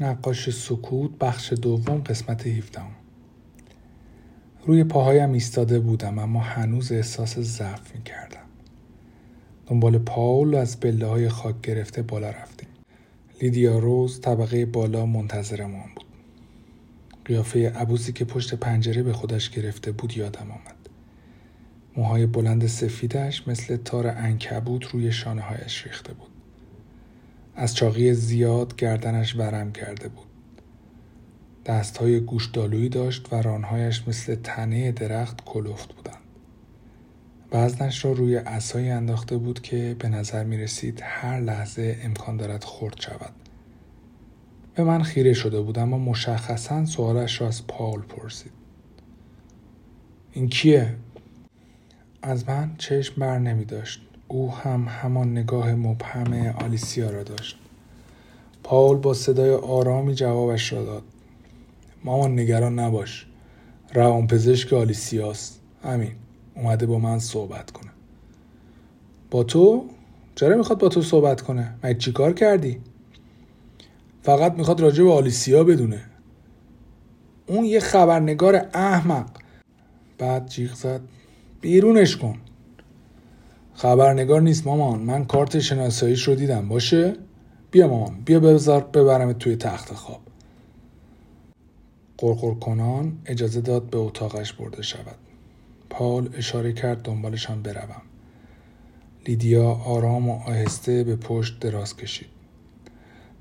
[0.00, 2.80] نقاش سکوت بخش دوم قسمت 17
[4.66, 8.46] روی پاهایم ایستاده بودم اما هنوز احساس ضعف می کردم.
[9.66, 12.68] دنبال پاول از بله های خاک گرفته بالا رفتیم.
[13.42, 16.06] لیدیا روز طبقه بالا منتظرمان بود.
[17.24, 20.88] قیافه عبوزی که پشت پنجره به خودش گرفته بود یادم آمد.
[21.96, 26.35] موهای بلند سفیدش مثل تار انکبوت روی شانه هایش ریخته بود.
[27.56, 30.26] از چاقی زیاد گردنش ورم کرده بود.
[31.66, 36.16] دستهای گوشدالویی داشت و رانهایش مثل تنه درخت کلفت بودند.
[37.52, 42.64] وزنش را روی اسایی انداخته بود که به نظر می رسید هر لحظه امکان دارد
[42.64, 43.32] خرد شود.
[44.74, 48.52] به من خیره شده بود اما مشخصا سوالش را از پاول پرسید.
[50.32, 50.94] این کیه؟
[52.22, 54.05] از من چشم بر نمی داشت.
[54.28, 57.58] او هم همان نگاه مبهم آلیسیا را داشت.
[58.62, 61.02] پاول با صدای آرامی جوابش را داد.
[62.04, 63.26] مامان نگران نباش.
[63.94, 65.60] روان پزشک آلیسیاست.
[65.82, 66.12] همین
[66.54, 67.90] اومده با من صحبت کنه.
[69.30, 69.84] با تو؟
[70.34, 72.80] چرا می‌خواد با تو صحبت کنه؟ مگه چی کار کردی؟
[74.22, 76.00] فقط می‌خواد راجع به آلیسیا بدونه.
[77.46, 79.26] اون یه خبرنگار احمق.
[80.18, 81.00] بعد جیغ زد.
[81.60, 82.38] بیرونش کن.
[83.76, 85.00] خبرنگار نیست مامان.
[85.00, 86.68] من کارت شناساییش رو دیدم.
[86.68, 87.16] باشه؟
[87.70, 88.20] بیا مامان.
[88.24, 90.20] بیا بذار ببرم توی تخت خواب.
[92.18, 95.16] قرقر کنان اجازه داد به اتاقش برده شود.
[95.90, 98.02] پال اشاره کرد دنبالشان بروم.
[99.26, 102.28] لیدیا آرام و آهسته به پشت دراز کشید.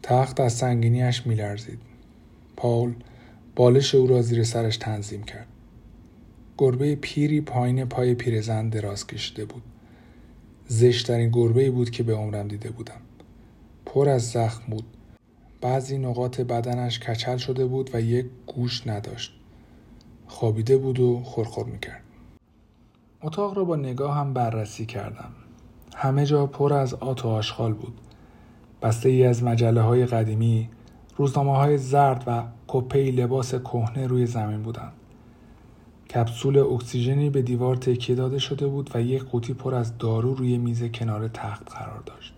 [0.04, 1.80] تخت از سنگینیش میلرزید.
[2.58, 2.94] پاول
[3.56, 5.48] بالش او را زیر سرش تنظیم کرد.
[6.58, 9.64] گربه پیری پایین پای پیرزن دراز کشیده بود.
[10.68, 13.02] زشترین گربه ای بود که به عمرم دیده بودم.
[13.86, 14.84] پر از زخم بود.
[15.62, 19.34] بعضی نقاط بدنش کچل شده بود و یک گوش نداشت.
[20.28, 22.02] خوابیده بود و خورخور می‌کرد.
[23.22, 25.30] اتاق را با نگاه هم بررسی کردم.
[25.96, 27.94] همه جا پر از آت و آشغال بود.
[28.82, 30.70] بسته ای از مجله های قدیمی
[31.18, 34.94] روزنامه های زرد و کپه لباس کهنه روی زمین بودند.
[36.16, 40.58] کپسول اکسیژنی به دیوار تکیه داده شده بود و یک قوطی پر از دارو روی
[40.58, 42.34] میز کنار تخت قرار داشت.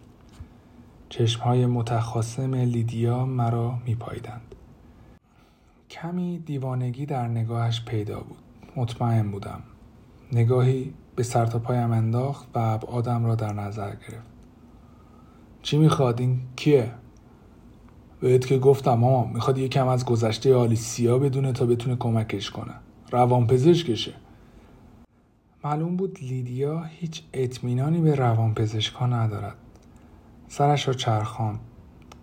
[1.10, 4.56] چشمهای متخاصم لیدیا مرا میپاییدند.
[5.90, 8.38] کمی دیوانگی در نگاهش پیدا بود.
[8.76, 9.64] مطمئن بودم.
[10.32, 14.28] نگاهی به سر تا پایم انداخت و ابعادم را در نظر گرفت.
[15.62, 16.92] چی می‌خواد این کیه؟
[18.20, 22.74] بهت که گفتم ماما می‌خواد یکم از گذشته آلیسیا بدونه تا بتونه کمکش کنه.
[23.12, 24.14] روانپزشکشه.
[25.64, 29.56] معلوم بود لیدیا هیچ اطمینانی به روانپزشکها ندارد.
[30.48, 31.60] سرش را چرخان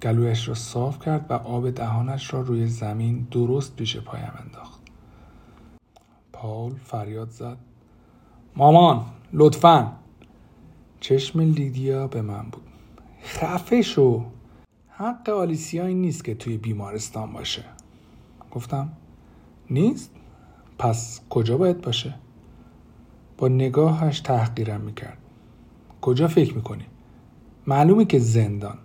[0.03, 4.81] گلویش را صاف کرد و آب دهانش را روی زمین درست پیش پایم انداخت.
[6.33, 7.57] پاول فریاد زد.
[8.57, 9.93] مامان لطفا.
[11.01, 12.63] چشم لیدیا به من بود.
[13.23, 14.25] خفه شو.
[14.89, 17.65] حق آلیسیا این نیست که توی بیمارستان باشه.
[18.51, 18.93] گفتم
[19.71, 20.11] نیست؟
[20.85, 22.15] پس کجا باید باشه؟
[23.39, 25.19] با نگاهش تحقیرم می‌کرد.
[26.01, 26.85] کجا فکر می‌کنی؟
[27.67, 28.79] معلومه که زندان.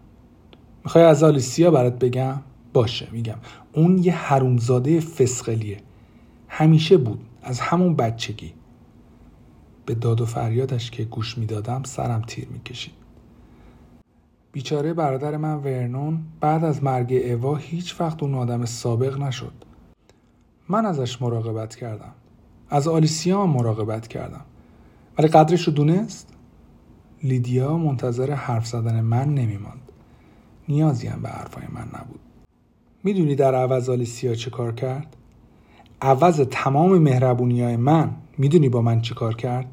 [0.84, 2.42] می‌خوای از آلیسیا برات بگم؟
[2.74, 3.38] باشه میگم.
[3.74, 5.78] اون یه حرومزاده فسقلیه.
[6.48, 7.20] همیشه بود.
[7.42, 8.54] از همون بچگی.
[9.86, 12.94] به داد و فریادش که گوش می‌دادم سرم تیر می‌کشید.
[14.52, 19.54] بیچاره برادر من ورنون بعد از مرگ اوا هیچ وقت اون آدم سابق نشد.
[20.70, 22.14] من ازش مراقبت کردم.
[22.70, 24.46] از آلیسیا مراقبت کردم.
[25.18, 26.34] ولی قدرش رو دونست؟
[27.24, 29.92] لیدیا منتظر حرف زدن من نمیماند.
[30.68, 32.20] نیازی هم به حرفای من نبود.
[33.04, 35.16] می‌دونی در عوض آلیسیا چه کار کرد؟
[36.02, 39.68] عوض تمام مهربونی های من می‌دونی با من چی کار کرد؟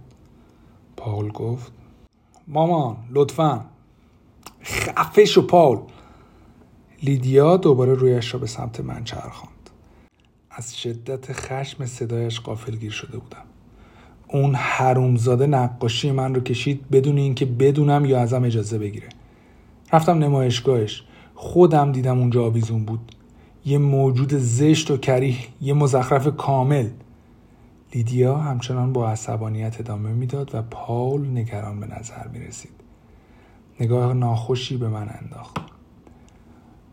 [0.97, 1.73] پاول گفت
[2.49, 3.65] مامان لطفا.
[4.63, 5.79] خفش و پاول.
[7.03, 9.56] لیدیا دوباره رویش را به سمت من چرخان
[10.59, 13.45] از شدت خشم صدایش قافلگیر شده بودم
[14.29, 19.09] اون حرومزاده نقاشی من رو کشید بدون اینکه بدونم یا ازم اجازه بگیره
[19.93, 21.05] رفتم نمایشگاهش
[21.35, 23.13] خودم دیدم اونجا آویزون بود
[23.65, 26.89] یه موجود زشت و کریه یه مزخرف کامل
[27.95, 32.73] لیدیا همچنان با عصبانیت ادامه می‌داد و پاول نگران به نظر می رسید.
[33.81, 35.57] نگاه ناخوشی به من انداخت.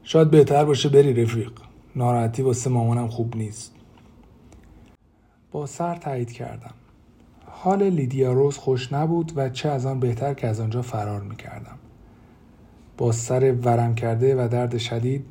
[0.04, 1.52] شاید بهتر باشه بری رفیق.
[1.96, 3.72] ناراحتی واسه مامانم خوب نیست.
[5.52, 6.74] با سر تایید کردم.
[7.46, 11.78] حال لیدیا روز خوش نبود و چه از آن بهتر که از آنجا فرار می‌کردم.
[12.98, 15.26] با سر ورم کرده و درد شدید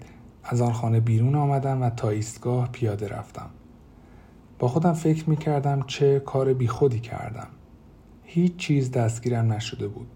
[0.45, 3.51] از آن خانه بیرون آمدم و تا ایستگاه پیاده رفتم.
[4.59, 7.49] با خودم فکر می کردم چه کار بیخودی کردم.
[8.25, 10.07] هیچ چیز دستگیرم نشده بود.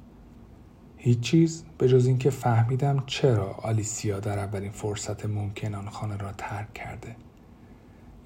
[1.07, 6.33] هیچ چیز به جز اینکه فهمیدم چرا آلیسیا در اولین فرصت ممکن آن خانه را
[6.33, 7.17] ترک کرده.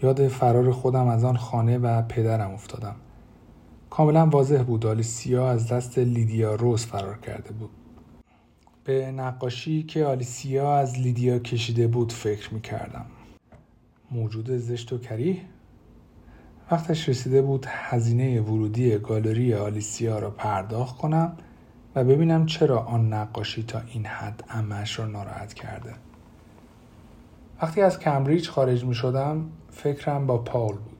[0.03, 2.97] یاد فرار خودم از آن خانه و پدرم افتادم.
[3.91, 7.71] کاملا واضح بود آلیسیا از دست لیدیا روز فرار کرده بود.
[8.85, 13.07] به نقاشی که آلیسیا از لیدیا کشیده بود فکر می کردم
[14.11, 15.37] موجود زشت و کریه.
[16.71, 21.37] وقتش رسیده بود هزینه ورودی گالری آلیسیا را پرداخت کنم
[21.95, 25.95] و ببینم چرا آن نقاشی تا این حد امش را ناراحت کرده.
[27.63, 30.97] وقتی از کمبریج خارج می شدم فکرم با پاول بود.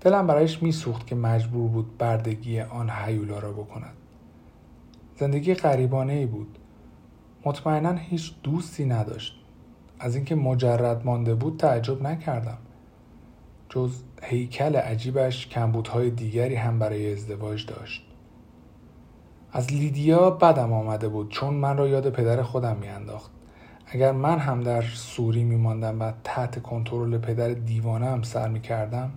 [0.00, 3.94] دلم برایش میسوخت که مجبور بود بردگی آن حیولا را بکند.
[5.16, 6.58] زندگی غریبانه ای بود.
[7.44, 9.38] مطمئنا هیچ دوستی نداشت.
[9.98, 12.58] از اینکه مجرد مانده بود تعجب نکردم.
[13.68, 18.11] جز هیکل عجیبش کمبودهای دیگری هم برای ازدواج داشت.
[19.52, 23.30] از لیدیا بدم آمده بود چون من را یاد پدر خودم میانداخت.
[23.86, 29.10] اگر من هم در سوری میماندم و تحت کنترل پدر دیوانه هم سر می‌کردم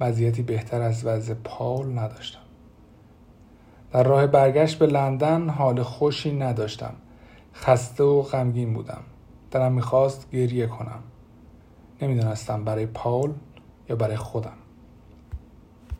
[0.00, 2.38] وضعیتی بهتر از وضع پاول نداشتم.
[3.92, 6.94] در راه برگشت به لندن حال خوشی نداشتم.
[7.54, 9.02] خسته و غمگین بودم.
[9.50, 11.02] دلم می‌خواست گریه کنم.
[12.02, 13.32] نمی‌دانستم برای پاول
[13.88, 14.61] یا برای خودم.